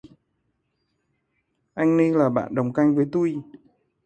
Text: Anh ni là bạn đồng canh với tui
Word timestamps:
Anh 1.75 1.93
ni 1.97 2.11
là 2.11 2.29
bạn 2.29 2.55
đồng 2.55 2.73
canh 2.73 2.95
với 2.95 3.05
tui 3.11 3.37